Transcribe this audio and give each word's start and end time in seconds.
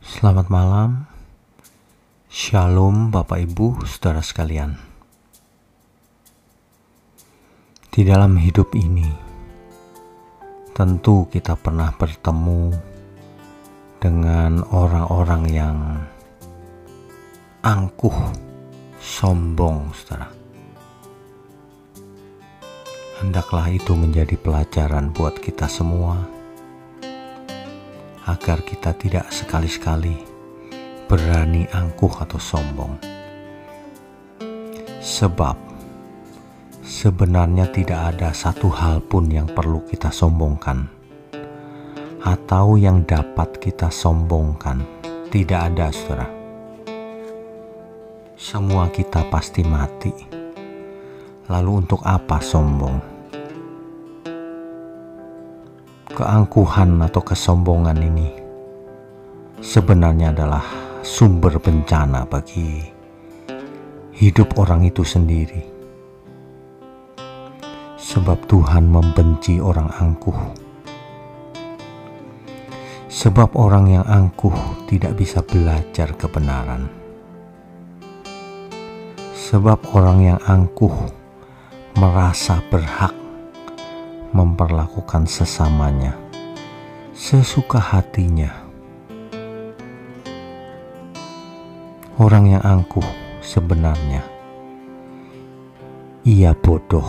Selamat 0.00 0.48
malam, 0.48 1.04
Shalom 2.32 3.12
Bapak 3.12 3.36
Ibu, 3.44 3.84
Saudara 3.84 4.24
sekalian. 4.24 4.80
Di 7.92 8.00
dalam 8.08 8.40
hidup 8.40 8.72
ini, 8.72 9.04
tentu 10.72 11.28
kita 11.28 11.52
pernah 11.52 11.92
bertemu 11.92 12.72
dengan 14.00 14.64
orang-orang 14.72 15.44
yang 15.52 15.76
angkuh, 17.60 18.32
sombong, 18.96 19.92
saudara. 19.92 20.32
Hendaklah 23.20 23.68
itu 23.68 23.92
menjadi 23.92 24.40
pelajaran 24.40 25.12
buat 25.12 25.36
kita 25.36 25.68
semua, 25.68 26.39
agar 28.30 28.62
kita 28.62 28.94
tidak 28.94 29.26
sekali-sekali 29.34 30.14
berani 31.10 31.66
angkuh 31.74 32.22
atau 32.22 32.38
sombong. 32.38 33.02
Sebab 35.02 35.58
sebenarnya 36.86 37.66
tidak 37.74 38.14
ada 38.14 38.30
satu 38.30 38.70
hal 38.70 39.02
pun 39.02 39.26
yang 39.26 39.50
perlu 39.50 39.82
kita 39.90 40.14
sombongkan, 40.14 40.86
atau 42.22 42.78
yang 42.78 43.02
dapat 43.02 43.58
kita 43.58 43.90
sombongkan. 43.90 45.02
Tidak 45.30 45.60
ada, 45.62 45.94
saudara. 45.94 46.26
Semua 48.34 48.90
kita 48.90 49.30
pasti 49.30 49.62
mati. 49.62 50.10
Lalu, 51.46 51.70
untuk 51.86 52.02
apa 52.02 52.42
sombong? 52.42 53.19
Keangkuhan 56.20 57.00
atau 57.00 57.24
kesombongan 57.24 57.96
ini 57.96 58.28
sebenarnya 59.64 60.36
adalah 60.36 60.60
sumber 61.00 61.56
bencana 61.56 62.28
bagi 62.28 62.84
hidup 64.20 64.60
orang 64.60 64.84
itu 64.84 65.00
sendiri. 65.00 65.64
Sebab 67.96 68.36
Tuhan 68.52 68.84
membenci 68.84 69.64
orang 69.64 69.88
angkuh. 69.96 70.36
Sebab 73.08 73.56
orang 73.56 73.88
yang 73.88 74.04
angkuh 74.04 74.84
tidak 74.92 75.16
bisa 75.16 75.40
belajar 75.40 76.12
kebenaran. 76.20 76.84
Sebab 79.32 79.96
orang 79.96 80.18
yang 80.20 80.40
angkuh 80.44 80.92
merasa 81.96 82.60
berhak 82.68 83.19
memperlakukan 84.30 85.26
sesamanya 85.26 86.14
sesuka 87.10 87.82
hatinya. 87.82 88.54
Orang 92.20 92.52
yang 92.52 92.62
angkuh 92.62 93.04
sebenarnya 93.42 94.22
ia 96.22 96.54
bodoh, 96.54 97.06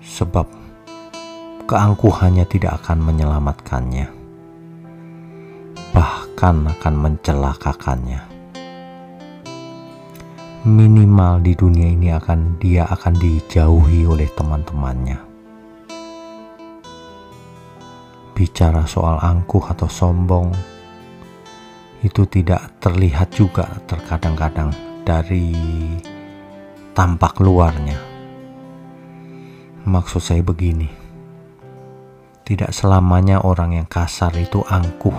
sebab 0.00 0.46
keangkuhannya 1.66 2.46
tidak 2.48 2.80
akan 2.80 3.02
menyelamatkannya, 3.02 4.08
bahkan 5.90 6.70
akan 6.70 6.94
mencelakakannya 6.96 8.33
minimal 10.64 11.44
di 11.44 11.52
dunia 11.52 11.92
ini 11.92 12.08
akan 12.08 12.56
dia 12.56 12.88
akan 12.88 13.20
dijauhi 13.20 14.08
oleh 14.08 14.24
teman-temannya. 14.32 15.20
Bicara 18.32 18.88
soal 18.88 19.20
angkuh 19.20 19.60
atau 19.60 19.84
sombong 19.84 20.56
itu 22.00 22.24
tidak 22.32 22.80
terlihat 22.80 23.36
juga 23.36 23.68
terkadang-kadang 23.84 24.72
dari 25.04 25.52
tampak 26.96 27.44
luarnya. 27.44 28.00
Maksud 29.84 30.24
saya 30.24 30.40
begini. 30.40 30.88
Tidak 32.40 32.72
selamanya 32.72 33.44
orang 33.44 33.76
yang 33.76 33.88
kasar 33.88 34.32
itu 34.40 34.64
angkuh. 34.64 35.16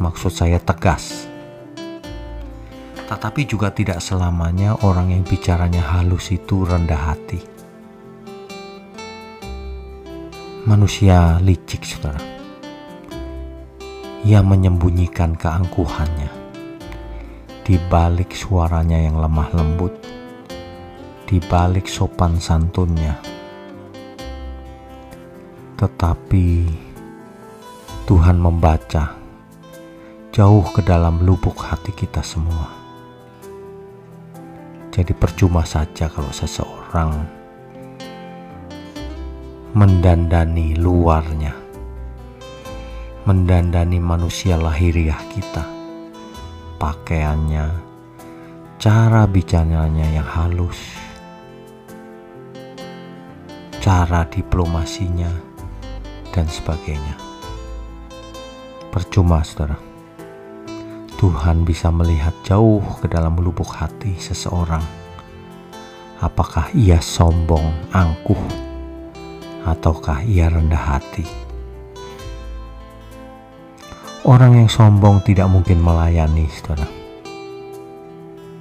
Maksud 0.00 0.32
saya 0.32 0.56
tegas 0.56 1.27
tetapi 3.08 3.48
juga 3.48 3.72
tidak 3.72 4.04
selamanya 4.04 4.76
orang 4.84 5.16
yang 5.16 5.24
bicaranya 5.24 5.80
halus 5.80 6.28
itu 6.28 6.68
rendah 6.68 7.08
hati. 7.08 7.40
Manusia 10.68 11.40
licik, 11.40 11.88
saudara. 11.88 12.20
Ia 14.28 14.44
menyembunyikan 14.44 15.40
keangkuhannya 15.40 16.28
di 17.64 17.80
balik 17.88 18.36
suaranya 18.36 19.00
yang 19.00 19.16
lemah 19.16 19.56
lembut, 19.56 19.96
di 21.24 21.40
balik 21.40 21.88
sopan 21.88 22.36
santunnya. 22.36 23.16
Tetapi 25.80 26.48
Tuhan 28.04 28.36
membaca 28.36 29.16
jauh 30.28 30.66
ke 30.76 30.84
dalam 30.84 31.24
lubuk 31.24 31.56
hati 31.64 31.96
kita 31.96 32.20
semua 32.20 32.87
jadi 34.98 35.14
percuma 35.14 35.62
saja 35.62 36.10
kalau 36.10 36.34
seseorang 36.34 37.22
mendandani 39.70 40.74
luarnya, 40.74 41.54
mendandani 43.22 44.02
manusia 44.02 44.58
lahiriah 44.58 45.22
kita, 45.30 45.62
pakaiannya, 46.82 47.70
cara 48.82 49.22
bicaranya 49.30 50.18
yang 50.18 50.26
halus, 50.26 50.82
cara 53.78 54.26
diplomasinya, 54.26 55.30
dan 56.34 56.50
sebagainya. 56.50 57.14
Percuma, 58.90 59.46
saudara. 59.46 59.87
Tuhan 61.18 61.66
bisa 61.66 61.90
melihat 61.90 62.30
jauh 62.46 62.78
ke 63.02 63.10
dalam 63.10 63.34
lubuk 63.42 63.66
hati 63.74 64.14
seseorang. 64.22 64.86
Apakah 66.22 66.70
ia 66.78 67.02
sombong, 67.02 67.90
angkuh, 67.90 68.38
ataukah 69.66 70.22
ia 70.22 70.46
rendah 70.46 70.78
hati? 70.78 71.26
Orang 74.22 74.62
yang 74.62 74.70
sombong 74.70 75.18
tidak 75.26 75.50
mungkin 75.50 75.82
melayani, 75.82 76.46
saudara. 76.54 76.86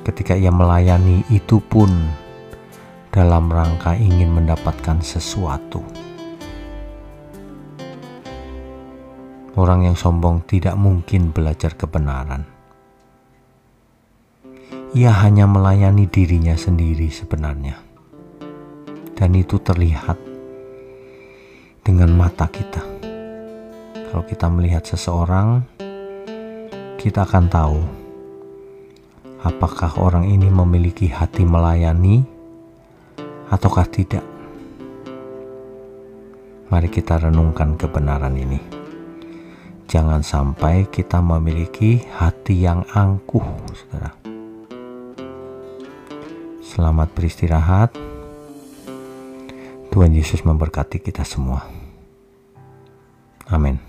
Ketika 0.00 0.32
ia 0.32 0.48
melayani, 0.48 1.28
itu 1.28 1.60
pun 1.60 1.92
dalam 3.12 3.52
rangka 3.52 3.92
ingin 3.92 4.32
mendapatkan 4.32 5.04
sesuatu. 5.04 6.07
Orang 9.58 9.82
yang 9.82 9.98
sombong 9.98 10.46
tidak 10.46 10.78
mungkin 10.78 11.34
belajar 11.34 11.74
kebenaran. 11.74 12.46
Ia 14.94 15.10
hanya 15.26 15.50
melayani 15.50 16.06
dirinya 16.06 16.54
sendiri 16.54 17.10
sebenarnya. 17.10 17.74
Dan 19.18 19.34
itu 19.34 19.58
terlihat 19.58 20.14
dengan 21.82 22.14
mata 22.14 22.46
kita. 22.46 22.86
Kalau 24.14 24.22
kita 24.22 24.46
melihat 24.46 24.86
seseorang, 24.86 25.66
kita 27.02 27.26
akan 27.26 27.44
tahu 27.50 27.82
apakah 29.42 29.90
orang 29.98 30.30
ini 30.30 30.46
memiliki 30.46 31.10
hati 31.10 31.42
melayani 31.42 32.22
ataukah 33.50 33.90
tidak. 33.90 34.22
Mari 36.70 36.86
kita 36.94 37.18
renungkan 37.26 37.74
kebenaran 37.74 38.38
ini. 38.38 38.77
Jangan 39.88 40.20
sampai 40.20 40.84
kita 40.92 41.24
memiliki 41.24 42.04
hati 42.12 42.60
yang 42.60 42.84
angkuh, 42.92 43.40
saudara. 43.72 44.12
Selamat 46.60 47.08
beristirahat. 47.16 47.96
Tuhan 49.88 50.12
Yesus 50.12 50.44
memberkati 50.44 51.00
kita 51.00 51.24
semua. 51.24 51.64
Amin. 53.48 53.87